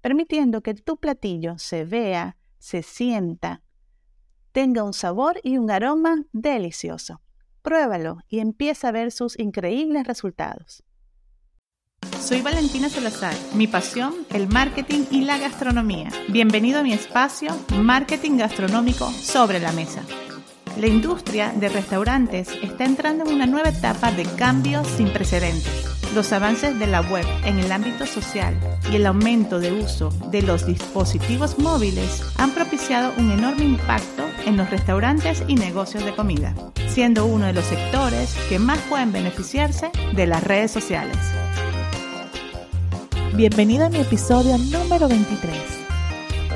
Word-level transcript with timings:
permitiendo 0.00 0.62
que 0.62 0.74
tu 0.74 0.98
platillo 0.98 1.58
se 1.58 1.84
vea, 1.84 2.36
se 2.58 2.82
sienta, 2.82 3.62
tenga 4.52 4.82
un 4.82 4.92
sabor 4.92 5.40
y 5.42 5.58
un 5.58 5.70
aroma 5.70 6.24
delicioso. 6.32 7.20
Pruébalo 7.62 8.18
y 8.28 8.38
empieza 8.40 8.88
a 8.88 8.92
ver 8.92 9.12
sus 9.12 9.38
increíbles 9.38 10.06
resultados. 10.06 10.82
Soy 12.20 12.42
Valentina 12.42 12.88
Salazar. 12.88 13.34
Mi 13.54 13.66
pasión, 13.66 14.14
el 14.30 14.48
marketing 14.48 15.04
y 15.10 15.22
la 15.22 15.38
gastronomía. 15.38 16.10
Bienvenido 16.28 16.80
a 16.80 16.82
mi 16.82 16.92
espacio 16.92 17.56
Marketing 17.76 18.38
Gastronómico 18.38 19.10
sobre 19.10 19.60
la 19.60 19.72
Mesa. 19.72 20.02
La 20.78 20.86
industria 20.86 21.52
de 21.52 21.68
restaurantes 21.68 22.50
está 22.62 22.84
entrando 22.84 23.24
en 23.24 23.34
una 23.34 23.46
nueva 23.46 23.70
etapa 23.70 24.12
de 24.12 24.24
cambios 24.36 24.86
sin 24.86 25.12
precedentes. 25.12 25.84
Los 26.14 26.32
avances 26.32 26.78
de 26.78 26.86
la 26.86 27.00
web 27.00 27.26
en 27.44 27.58
el 27.58 27.72
ámbito 27.72 28.06
social 28.06 28.58
y 28.90 28.96
el 28.96 29.06
aumento 29.06 29.60
de 29.60 29.72
uso 29.72 30.10
de 30.30 30.42
los 30.42 30.66
dispositivos 30.66 31.58
móviles 31.58 32.22
han 32.36 32.52
propiciado 32.52 33.12
un 33.18 33.30
enorme 33.30 33.64
impacto 33.64 34.24
en 34.46 34.56
los 34.56 34.70
restaurantes 34.70 35.44
y 35.46 35.56
negocios 35.56 36.04
de 36.04 36.14
comida, 36.14 36.54
siendo 36.88 37.26
uno 37.26 37.46
de 37.46 37.52
los 37.52 37.64
sectores 37.64 38.34
que 38.48 38.58
más 38.58 38.78
pueden 38.88 39.12
beneficiarse 39.12 39.90
de 40.14 40.26
las 40.26 40.42
redes 40.42 40.70
sociales. 40.70 41.16
Bienvenido 43.34 43.86
a 43.86 43.90
mi 43.90 43.98
episodio 43.98 44.56
número 44.56 45.08
23. 45.08 45.54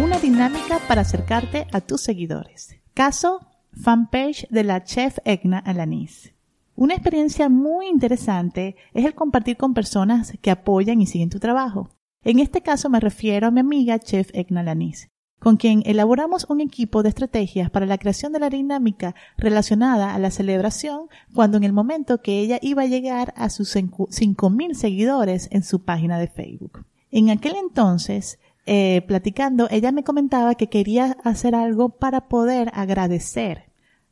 Una 0.00 0.18
dinámica 0.18 0.78
para 0.88 1.02
acercarte 1.02 1.66
a 1.72 1.80
tus 1.80 2.00
seguidores. 2.00 2.76
Caso 2.94 3.40
fanpage 3.72 4.46
de 4.48 4.64
la 4.64 4.84
chef 4.84 5.18
Egna 5.24 5.58
Alanis. 5.58 6.32
Una 6.74 6.94
experiencia 6.94 7.48
muy 7.50 7.88
interesante 7.88 8.76
es 8.94 9.04
el 9.04 9.14
compartir 9.14 9.58
con 9.58 9.74
personas 9.74 10.32
que 10.40 10.50
apoyan 10.50 11.00
y 11.02 11.06
siguen 11.06 11.28
tu 11.28 11.38
trabajo. 11.38 11.90
En 12.24 12.38
este 12.38 12.60
caso 12.60 12.88
me 12.88 13.00
refiero 13.00 13.48
a 13.48 13.50
mi 13.50 13.58
amiga 13.58 13.98
chef 13.98 14.30
Egna 14.32 14.60
Alanis, 14.60 15.08
con 15.40 15.56
quien 15.56 15.82
elaboramos 15.86 16.46
un 16.48 16.60
equipo 16.60 17.02
de 17.02 17.08
estrategias 17.08 17.68
para 17.68 17.84
la 17.84 17.98
creación 17.98 18.32
de 18.32 18.38
la 18.38 18.48
dinámica 18.48 19.16
relacionada 19.36 20.14
a 20.14 20.20
la 20.20 20.30
celebración 20.30 21.08
cuando 21.34 21.56
en 21.56 21.64
el 21.64 21.72
momento 21.72 22.22
que 22.22 22.38
ella 22.38 22.60
iba 22.62 22.82
a 22.82 22.86
llegar 22.86 23.34
a 23.36 23.50
sus 23.50 23.74
5.000 23.74 24.74
seguidores 24.74 25.48
en 25.50 25.64
su 25.64 25.82
página 25.82 26.20
de 26.20 26.28
Facebook. 26.28 26.86
En 27.10 27.28
aquel 27.28 27.56
entonces, 27.56 28.38
eh, 28.66 29.02
platicando, 29.08 29.66
ella 29.72 29.90
me 29.90 30.04
comentaba 30.04 30.54
que 30.54 30.68
quería 30.68 31.16
hacer 31.24 31.56
algo 31.56 31.88
para 31.88 32.28
poder 32.28 32.70
agradecer 32.72 33.64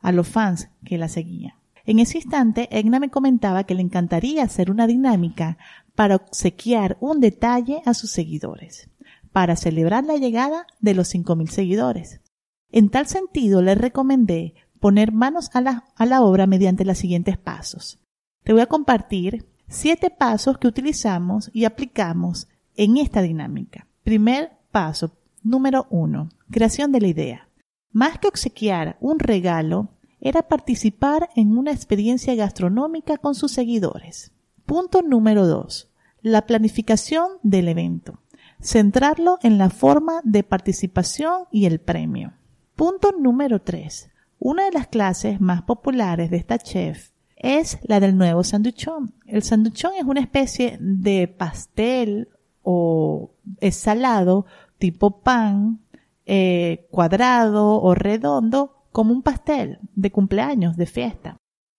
a 0.00 0.12
los 0.12 0.28
fans 0.28 0.68
que 0.84 0.96
la 0.96 1.08
seguían. 1.08 1.54
En 1.86 1.98
ese 2.00 2.18
instante, 2.18 2.68
Egna 2.70 3.00
me 3.00 3.10
comentaba 3.10 3.64
que 3.64 3.74
le 3.74 3.82
encantaría 3.82 4.42
hacer 4.42 4.70
una 4.70 4.86
dinámica 4.86 5.56
para 5.96 6.16
obsequiar 6.16 6.96
un 7.00 7.20
detalle 7.20 7.82
a 7.84 7.94
sus 7.94 8.12
seguidores 8.12 8.88
para 9.36 9.54
celebrar 9.54 10.02
la 10.02 10.16
llegada 10.16 10.66
de 10.80 10.94
los 10.94 11.14
5.000 11.14 11.48
seguidores. 11.48 12.22
En 12.70 12.88
tal 12.88 13.06
sentido, 13.06 13.60
le 13.60 13.74
recomendé 13.74 14.54
poner 14.80 15.12
manos 15.12 15.50
a 15.52 15.60
la, 15.60 15.84
a 15.94 16.06
la 16.06 16.22
obra 16.22 16.46
mediante 16.46 16.86
los 16.86 16.96
siguientes 16.96 17.36
pasos. 17.36 17.98
Te 18.44 18.54
voy 18.54 18.62
a 18.62 18.66
compartir 18.66 19.44
siete 19.68 20.08
pasos 20.08 20.56
que 20.56 20.68
utilizamos 20.68 21.50
y 21.52 21.66
aplicamos 21.66 22.48
en 22.76 22.96
esta 22.96 23.20
dinámica. 23.20 23.86
Primer 24.04 24.52
paso, 24.70 25.12
número 25.42 25.86
uno, 25.90 26.30
creación 26.50 26.90
de 26.90 27.02
la 27.02 27.08
idea. 27.08 27.48
Más 27.92 28.18
que 28.18 28.28
obsequiar 28.28 28.96
un 29.00 29.18
regalo, 29.18 29.90
era 30.18 30.48
participar 30.48 31.28
en 31.36 31.58
una 31.58 31.72
experiencia 31.72 32.34
gastronómica 32.34 33.18
con 33.18 33.34
sus 33.34 33.52
seguidores. 33.52 34.32
Punto 34.64 35.02
número 35.02 35.46
dos, 35.46 35.90
la 36.26 36.44
planificación 36.44 37.28
del 37.44 37.68
evento 37.68 38.18
centrarlo 38.60 39.38
en 39.42 39.58
la 39.58 39.70
forma 39.70 40.20
de 40.24 40.42
participación 40.42 41.44
y 41.52 41.66
el 41.66 41.78
premio. 41.78 42.32
Punto 42.74 43.12
número 43.12 43.60
3. 43.62 44.10
Una 44.38 44.64
de 44.64 44.72
las 44.72 44.88
clases 44.88 45.40
más 45.40 45.62
populares 45.62 46.30
de 46.30 46.36
esta 46.36 46.58
chef 46.58 47.10
es 47.36 47.78
la 47.82 48.00
del 48.00 48.16
nuevo 48.16 48.42
sanduchón. 48.42 49.14
El 49.26 49.42
sanduchón 49.42 49.92
es 49.98 50.04
una 50.04 50.20
especie 50.20 50.78
de 50.80 51.28
pastel 51.28 52.28
o 52.62 53.30
salado 53.70 54.46
tipo 54.78 55.20
pan, 55.20 55.80
eh, 56.24 56.88
cuadrado 56.90 57.80
o 57.80 57.94
redondo, 57.94 58.72
como 58.90 59.12
un 59.12 59.22
pastel 59.22 59.78
de 59.94 60.10
cumpleaños, 60.10 60.76
de 60.76 60.86
fiesta, 60.86 61.36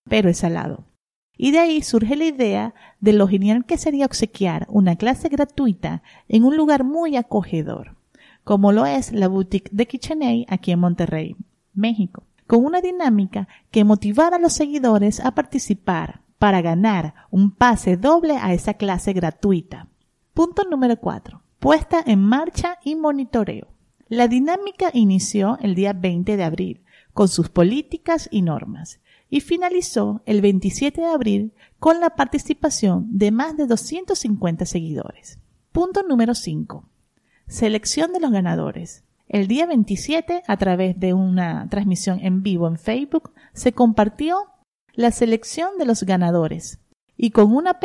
pero 0.08 0.30
es 0.30 0.38
salado. 0.38 0.84
Y 1.40 1.52
de 1.52 1.60
ahí 1.60 1.82
surge 1.82 2.16
la 2.16 2.24
idea 2.24 2.74
de 3.00 3.12
lo 3.12 3.28
genial 3.28 3.64
que 3.64 3.78
sería 3.78 4.06
obsequiar 4.06 4.66
una 4.68 4.96
clase 4.96 5.28
gratuita 5.28 6.02
en 6.28 6.42
un 6.44 6.56
lugar 6.56 6.82
muy 6.82 7.16
acogedor, 7.16 7.94
como 8.42 8.72
lo 8.72 8.84
es 8.84 9.12
la 9.12 9.28
boutique 9.28 9.70
de 9.72 9.86
KitchenAid 9.86 10.46
aquí 10.48 10.72
en 10.72 10.80
Monterrey, 10.80 11.36
México, 11.72 12.24
con 12.48 12.64
una 12.64 12.80
dinámica 12.80 13.46
que 13.70 13.84
motivara 13.84 14.36
a 14.36 14.40
los 14.40 14.52
seguidores 14.52 15.20
a 15.20 15.30
participar 15.30 16.22
para 16.38 16.60
ganar 16.60 17.14
un 17.30 17.52
pase 17.52 17.96
doble 17.96 18.36
a 18.36 18.52
esa 18.52 18.74
clase 18.74 19.12
gratuita. 19.12 19.86
Punto 20.34 20.64
número 20.68 20.96
4. 20.96 21.40
Puesta 21.60 22.02
en 22.04 22.20
marcha 22.20 22.78
y 22.82 22.96
monitoreo. 22.96 23.68
La 24.08 24.26
dinámica 24.26 24.90
inició 24.92 25.58
el 25.60 25.76
día 25.76 25.92
20 25.92 26.36
de 26.36 26.44
abril, 26.44 26.82
con 27.12 27.28
sus 27.28 27.48
políticas 27.48 28.28
y 28.30 28.42
normas, 28.42 29.00
y 29.30 29.40
finalizó 29.40 30.22
el 30.26 30.40
27 30.40 31.00
de 31.00 31.06
abril 31.06 31.52
con 31.78 32.00
la 32.00 32.10
participación 32.10 33.06
de 33.10 33.30
más 33.30 33.56
de 33.56 33.66
250 33.66 34.64
seguidores. 34.64 35.38
Punto 35.72 36.02
número 36.02 36.34
5. 36.34 36.88
Selección 37.46 38.12
de 38.12 38.20
los 38.20 38.30
ganadores. 38.30 39.04
El 39.28 39.46
día 39.46 39.66
27, 39.66 40.42
a 40.46 40.56
través 40.56 40.98
de 40.98 41.12
una 41.12 41.68
transmisión 41.68 42.20
en 42.20 42.42
vivo 42.42 42.66
en 42.66 42.78
Facebook, 42.78 43.32
se 43.52 43.72
compartió 43.72 44.46
la 44.94 45.10
selección 45.10 45.78
de 45.78 45.84
los 45.84 46.02
ganadores 46.02 46.78
y 47.16 47.30
con 47.30 47.54
una 47.54 47.72
app 47.72 47.84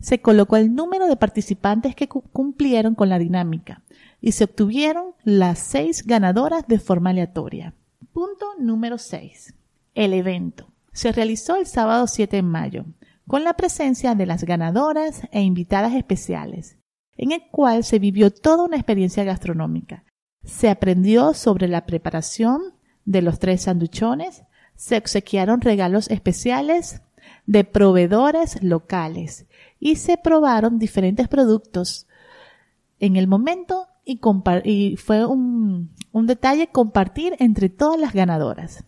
se 0.00 0.20
colocó 0.20 0.56
el 0.56 0.74
número 0.74 1.06
de 1.06 1.16
participantes 1.16 1.94
que 1.94 2.08
cumplieron 2.08 2.94
con 2.94 3.08
la 3.08 3.18
dinámica 3.18 3.82
y 4.20 4.32
se 4.32 4.44
obtuvieron 4.44 5.14
las 5.22 5.58
seis 5.58 6.04
ganadoras 6.06 6.66
de 6.66 6.78
forma 6.78 7.10
aleatoria. 7.10 7.74
Punto 8.12 8.46
número 8.58 8.98
6. 8.98 9.54
El 9.94 10.14
evento 10.14 10.72
se 10.92 11.12
realizó 11.12 11.56
el 11.56 11.66
sábado 11.66 12.06
7 12.06 12.36
de 12.36 12.42
mayo, 12.42 12.86
con 13.26 13.44
la 13.44 13.54
presencia 13.54 14.14
de 14.14 14.26
las 14.26 14.44
ganadoras 14.44 15.22
e 15.32 15.42
invitadas 15.42 15.94
especiales, 15.94 16.78
en 17.16 17.32
el 17.32 17.42
cual 17.50 17.84
se 17.84 17.98
vivió 17.98 18.30
toda 18.30 18.64
una 18.64 18.76
experiencia 18.76 19.24
gastronómica. 19.24 20.04
Se 20.44 20.70
aprendió 20.70 21.34
sobre 21.34 21.68
la 21.68 21.86
preparación 21.86 22.60
de 23.04 23.22
los 23.22 23.38
tres 23.38 23.62
sanduchones, 23.62 24.44
se 24.76 24.96
obsequiaron 24.96 25.60
regalos 25.60 26.10
especiales 26.10 27.02
de 27.46 27.64
proveedores 27.64 28.62
locales 28.62 29.46
y 29.78 29.96
se 29.96 30.16
probaron 30.16 30.78
diferentes 30.78 31.28
productos 31.28 32.06
en 32.98 33.16
el 33.16 33.26
momento 33.26 33.86
y, 34.04 34.96
fue 34.96 35.26
un 35.26 35.90
detalle 36.26 36.68
compartir 36.68 37.36
entre 37.38 37.68
todas 37.68 38.00
las 38.00 38.12
ganadoras. 38.12 38.84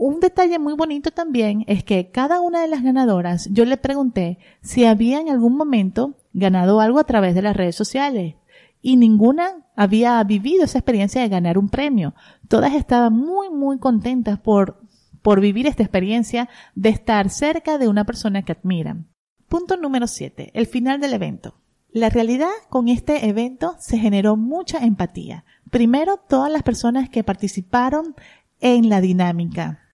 Un 0.00 0.20
detalle 0.20 0.60
muy 0.60 0.74
bonito 0.74 1.10
también 1.10 1.64
es 1.66 1.82
que 1.82 2.12
cada 2.12 2.40
una 2.40 2.60
de 2.60 2.68
las 2.68 2.84
ganadoras 2.84 3.48
yo 3.50 3.64
le 3.64 3.76
pregunté 3.76 4.38
si 4.62 4.84
había 4.84 5.18
en 5.18 5.28
algún 5.28 5.56
momento 5.56 6.14
ganado 6.32 6.80
algo 6.80 7.00
a 7.00 7.04
través 7.04 7.34
de 7.34 7.42
las 7.42 7.56
redes 7.56 7.74
sociales 7.74 8.36
y 8.80 8.96
ninguna 8.96 9.66
había 9.74 10.22
vivido 10.22 10.62
esa 10.62 10.78
experiencia 10.78 11.20
de 11.20 11.28
ganar 11.28 11.58
un 11.58 11.68
premio. 11.68 12.14
Todas 12.46 12.74
estaban 12.74 13.12
muy, 13.12 13.50
muy 13.50 13.80
contentas 13.80 14.38
por, 14.38 14.80
por 15.20 15.40
vivir 15.40 15.66
esta 15.66 15.82
experiencia 15.82 16.48
de 16.76 16.90
estar 16.90 17.28
cerca 17.28 17.76
de 17.76 17.88
una 17.88 18.04
persona 18.04 18.44
que 18.44 18.52
admiran. 18.52 19.08
Punto 19.48 19.76
número 19.76 20.06
7. 20.06 20.52
El 20.54 20.68
final 20.68 21.00
del 21.00 21.14
evento. 21.14 21.56
La 21.90 22.08
realidad 22.08 22.52
con 22.68 22.86
este 22.86 23.28
evento 23.28 23.74
se 23.80 23.98
generó 23.98 24.36
mucha 24.36 24.78
empatía. 24.78 25.44
Primero, 25.72 26.20
todas 26.28 26.52
las 26.52 26.62
personas 26.62 27.08
que 27.08 27.24
participaron 27.24 28.14
en 28.60 28.88
la 28.88 29.00
dinámica 29.00 29.87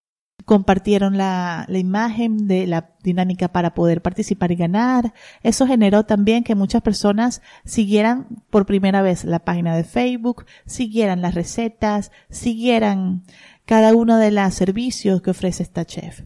compartieron 0.44 1.16
la, 1.16 1.66
imagen 1.68 2.46
de 2.46 2.66
la 2.66 2.90
dinámica 3.02 3.48
para 3.48 3.74
poder 3.74 4.02
participar 4.02 4.52
y 4.52 4.56
ganar. 4.56 5.14
Eso 5.42 5.66
generó 5.66 6.04
también 6.04 6.44
que 6.44 6.54
muchas 6.54 6.82
personas 6.82 7.42
siguieran 7.64 8.26
por 8.50 8.66
primera 8.66 9.02
vez 9.02 9.24
la 9.24 9.40
página 9.40 9.74
de 9.74 9.84
Facebook, 9.84 10.44
siguieran 10.66 11.22
las 11.22 11.34
recetas, 11.34 12.12
siguieran 12.28 13.22
cada 13.64 13.94
uno 13.94 14.18
de 14.18 14.30
los 14.30 14.54
servicios 14.54 15.22
que 15.22 15.30
ofrece 15.30 15.62
esta 15.62 15.84
chef. 15.84 16.22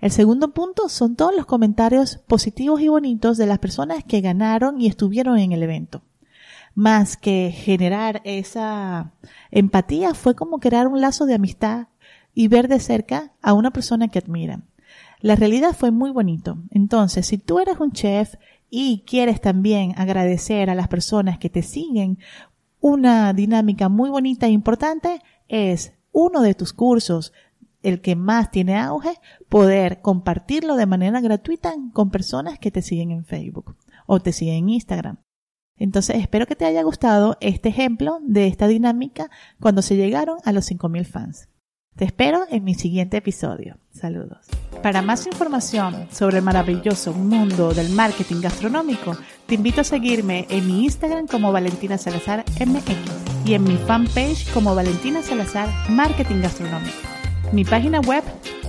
El 0.00 0.12
segundo 0.12 0.52
punto 0.52 0.88
son 0.88 1.16
todos 1.16 1.34
los 1.34 1.46
comentarios 1.46 2.18
positivos 2.28 2.80
y 2.80 2.88
bonitos 2.88 3.36
de 3.36 3.46
las 3.46 3.58
personas 3.58 4.04
que 4.04 4.20
ganaron 4.20 4.80
y 4.80 4.86
estuvieron 4.86 5.38
en 5.38 5.52
el 5.52 5.62
evento. 5.62 6.02
Más 6.74 7.16
que 7.16 7.50
generar 7.52 8.20
esa 8.22 9.12
empatía 9.50 10.14
fue 10.14 10.36
como 10.36 10.60
crear 10.60 10.86
un 10.86 11.00
lazo 11.00 11.26
de 11.26 11.34
amistad 11.34 11.88
y 12.38 12.46
ver 12.46 12.68
de 12.68 12.78
cerca 12.78 13.32
a 13.42 13.52
una 13.52 13.72
persona 13.72 14.06
que 14.06 14.20
admiran. 14.20 14.68
La 15.20 15.34
realidad 15.34 15.74
fue 15.76 15.90
muy 15.90 16.12
bonito. 16.12 16.56
Entonces, 16.70 17.26
si 17.26 17.36
tú 17.36 17.58
eres 17.58 17.80
un 17.80 17.90
chef 17.90 18.36
y 18.70 19.02
quieres 19.08 19.40
también 19.40 19.92
agradecer 19.96 20.70
a 20.70 20.76
las 20.76 20.86
personas 20.86 21.38
que 21.38 21.50
te 21.50 21.62
siguen, 21.62 22.20
una 22.78 23.32
dinámica 23.32 23.88
muy 23.88 24.08
bonita 24.08 24.46
e 24.46 24.50
importante 24.50 25.20
es 25.48 25.94
uno 26.12 26.40
de 26.40 26.54
tus 26.54 26.72
cursos, 26.72 27.32
el 27.82 28.00
que 28.00 28.14
más 28.14 28.52
tiene 28.52 28.78
auge, 28.78 29.18
poder 29.48 30.00
compartirlo 30.00 30.76
de 30.76 30.86
manera 30.86 31.20
gratuita 31.20 31.74
con 31.92 32.12
personas 32.12 32.60
que 32.60 32.70
te 32.70 32.82
siguen 32.82 33.10
en 33.10 33.24
Facebook 33.24 33.74
o 34.06 34.20
te 34.20 34.30
siguen 34.30 34.58
en 34.58 34.68
Instagram. 34.68 35.16
Entonces 35.76 36.14
espero 36.14 36.46
que 36.46 36.54
te 36.54 36.66
haya 36.66 36.84
gustado 36.84 37.36
este 37.40 37.70
ejemplo 37.70 38.20
de 38.22 38.46
esta 38.46 38.68
dinámica 38.68 39.28
cuando 39.58 39.82
se 39.82 39.96
llegaron 39.96 40.38
a 40.44 40.52
los 40.52 40.70
5.000 40.70 41.04
fans. 41.04 41.48
Te 41.98 42.04
espero 42.04 42.44
en 42.48 42.62
mi 42.62 42.74
siguiente 42.74 43.16
episodio. 43.16 43.76
Saludos. 43.92 44.46
Para 44.84 45.02
más 45.02 45.26
información 45.26 46.06
sobre 46.12 46.38
el 46.38 46.44
maravilloso 46.44 47.12
mundo 47.12 47.74
del 47.74 47.90
marketing 47.90 48.40
gastronómico, 48.40 49.16
te 49.46 49.56
invito 49.56 49.80
a 49.80 49.84
seguirme 49.84 50.46
en 50.48 50.64
mi 50.68 50.84
Instagram 50.84 51.26
como 51.26 51.50
Valentina 51.50 51.98
Salazar 51.98 52.44
MX 52.64 52.94
y 53.44 53.54
en 53.54 53.64
mi 53.64 53.76
fanpage 53.78 54.48
como 54.54 54.76
Valentina 54.76 55.24
Salazar 55.24 55.68
Marketing 55.90 56.40
Gastronómico. 56.40 56.96
Mi 57.50 57.64
página 57.64 57.98
web 58.02 58.22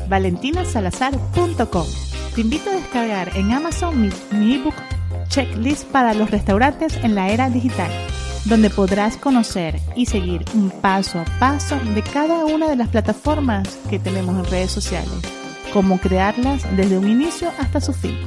valentinasalazar.com. 0.08 1.86
Te 2.34 2.42
invito 2.42 2.72
a 2.72 2.74
descargar 2.74 3.38
en 3.38 3.52
Amazon 3.52 4.02
mi, 4.02 4.10
mi 4.32 4.56
ebook 4.56 4.76
Checklist 5.28 5.86
para 5.90 6.16
los 6.16 6.32
restaurantes 6.32 6.98
en 7.04 7.14
la 7.14 7.30
era 7.30 7.52
digital 7.52 7.92
donde 8.50 8.70
podrás 8.72 9.16
conocer 9.16 9.80
y 9.96 10.08
seguir 10.08 10.44
un 10.56 10.72
paso 10.72 11.20
a 11.20 11.26
paso 11.40 11.80
de 11.94 12.02
cada 12.02 12.46
una 12.46 12.68
de 12.68 12.76
las 12.76 12.90
plataformas 12.90 13.78
que 13.90 14.00
tenemos 14.00 14.36
en 14.38 14.52
redes 14.52 14.72
sociales, 14.72 15.14
cómo 15.72 16.00
crearlas 16.00 16.64
desde 16.76 16.98
un 16.98 17.08
inicio 17.08 17.52
hasta 17.60 17.80
su 17.80 17.94
fin. 17.94 18.18